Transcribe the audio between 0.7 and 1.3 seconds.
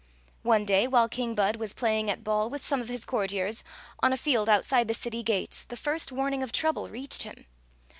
while